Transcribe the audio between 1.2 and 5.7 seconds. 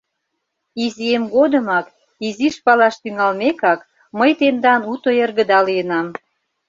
годымак, изиш палаш тӱҥалмекак, мый тендан уто эргыда